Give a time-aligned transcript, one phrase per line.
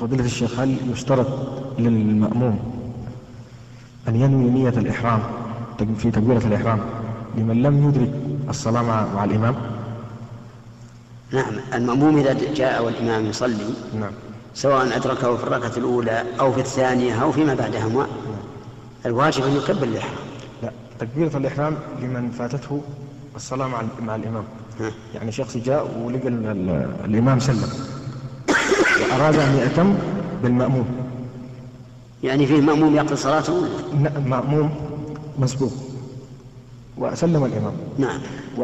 [0.00, 1.26] فضيلة الشيخ هل يشترط
[1.78, 2.58] للمأموم
[4.08, 5.20] أن ينوي نية الإحرام
[5.98, 6.80] في تكبيرة الإحرام
[7.36, 8.10] لمن لم يدرك
[8.48, 9.54] الصلاة مع, مع الإمام؟
[11.32, 13.64] نعم المأموم إذا جاء والإمام يصلي
[14.00, 14.10] نعم.
[14.54, 18.06] سواء أدركه في الركعة الأولى أو في الثانية أو فيما بعدهما
[19.06, 20.14] الواجب أن يكبر الإحرام.
[20.62, 22.80] لا تكبيرة الإحرام لمن فاتته
[23.36, 24.44] الصلاة مع, مع الإمام.
[24.80, 24.90] ها.
[25.14, 27.68] يعني شخص جاء ولقى ال- ال- الإمام سلم.
[29.02, 29.94] وأراد أن يأتم
[30.42, 30.84] بالمأموم.
[32.22, 33.54] يعني فيه مأموم يقضي صلاته
[34.26, 34.70] مأموم
[35.38, 35.72] مسبوق.
[36.98, 37.72] وسلم الإمام.
[37.98, 38.20] نعم.
[38.58, 38.62] و-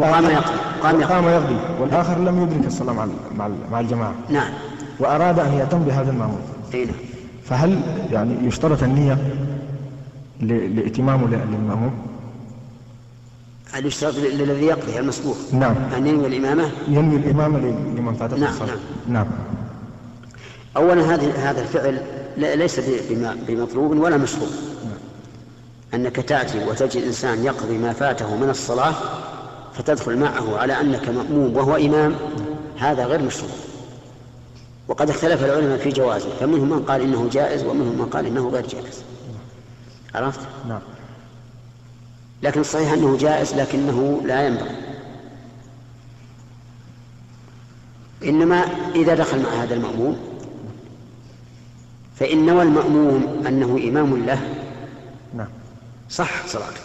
[0.00, 0.54] وقام يقضي.
[0.82, 1.56] قام قام يقضي.
[1.80, 3.06] والآخر لم يدرك الصلاة مع
[3.38, 4.14] مع ال- مع الجماعة.
[4.30, 4.52] نعم.
[4.98, 6.40] وأراد أن يأتم بهذا المأموم.
[6.74, 6.94] أي نعم.
[7.44, 7.80] فهل
[8.12, 9.18] يعني يشترط النية
[10.40, 11.92] ل- لائتمامه ل- للمأموم؟
[13.72, 15.74] هل يشترط للذي يقضي المسبوق؟ نعم.
[15.96, 17.58] أن ينوي الإمامة؟ ينوي الإمامة
[17.96, 18.68] لمن فاتته نعم، الصلاة.
[19.08, 19.14] نعم.
[19.14, 19.26] نعم.
[20.76, 22.02] أولا هذه هذا الفعل
[22.36, 22.80] ليس
[23.48, 24.48] بمطلوب ولا مشروع.
[25.94, 28.94] أنك تأتي وتجد إنسان يقضي ما فاته من الصلاة
[29.74, 32.14] فتدخل معه على أنك مأموم وهو إمام
[32.78, 33.50] هذا غير مشروع.
[34.88, 38.66] وقد اختلف العلماء في جوازه فمنهم من قال إنه جائز ومنهم من قال إنه غير
[38.66, 39.02] جائز.
[40.14, 40.80] عرفت؟ نعم.
[42.42, 44.76] لكن الصحيح أنه جائز لكنه لا ينبغي.
[48.24, 50.29] إنما إذا دخل مع هذا المأموم
[52.20, 54.40] فإن نوى المأموم أنه إمام له.
[55.36, 55.46] نعم.
[56.10, 56.80] صح صلاته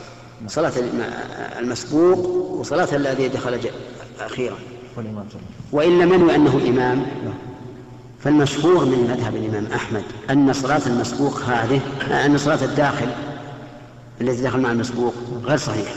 [0.48, 1.14] صلاة الم-
[1.60, 2.18] المسبوق
[2.60, 3.60] وصلاة الذي دخل
[4.20, 4.56] أخيرا.
[5.72, 7.06] وإن لم ينوي أنه إمام
[8.20, 11.80] فالمشهور من مذهب الإمام أحمد أن صلاة المسبوق هذه
[12.26, 13.08] أن صلاة الداخل
[14.22, 15.14] الذي دخل مع المسبوق
[15.46, 15.96] غير صحيحة.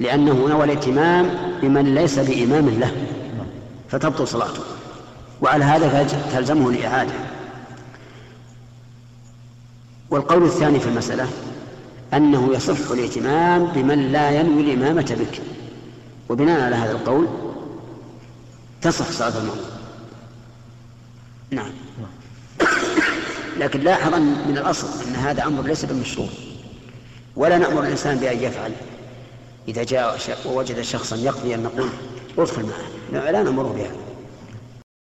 [0.00, 1.30] لأنه نوى الائتمام
[1.62, 2.90] بمن ليس بإمام له.
[3.88, 4.62] فتبطل صلاته.
[5.42, 7.12] وعلى هذا تلزمه الإعادة.
[10.16, 11.28] والقول الثاني في المسألة
[12.14, 15.42] أنه يصح الائتمام بمن لا ينوي الإمامة بك.
[16.28, 17.28] وبناء على هذا القول
[18.82, 19.64] تصح صلاة المأموم
[21.50, 21.70] نعم.
[23.58, 24.14] لكن لاحظ
[24.48, 26.28] من الأصل أن هذا أمر ليس بالمشروع.
[27.36, 28.72] ولا نأمر الإنسان بأن يفعل
[29.68, 31.88] إذا جاء ووجد شخصا يقضي أن نقول
[32.38, 34.05] ادخل معه لا نأمره بهذا.